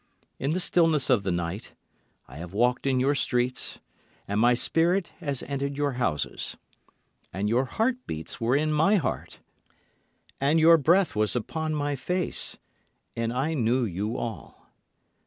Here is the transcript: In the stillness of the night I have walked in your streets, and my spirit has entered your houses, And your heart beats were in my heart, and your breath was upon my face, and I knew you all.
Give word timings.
In 0.39 0.53
the 0.53 0.59
stillness 0.59 1.11
of 1.11 1.21
the 1.21 1.31
night 1.31 1.75
I 2.27 2.37
have 2.37 2.55
walked 2.55 2.87
in 2.87 2.99
your 2.99 3.13
streets, 3.13 3.79
and 4.27 4.39
my 4.39 4.55
spirit 4.55 5.09
has 5.19 5.43
entered 5.43 5.77
your 5.77 5.91
houses, 5.91 6.57
And 7.31 7.47
your 7.47 7.65
heart 7.65 7.97
beats 8.07 8.41
were 8.41 8.55
in 8.55 8.73
my 8.73 8.95
heart, 8.95 9.41
and 10.39 10.59
your 10.59 10.79
breath 10.79 11.15
was 11.15 11.35
upon 11.35 11.75
my 11.75 11.95
face, 11.95 12.57
and 13.15 13.31
I 13.31 13.53
knew 13.53 13.85
you 13.85 14.17
all. 14.17 14.71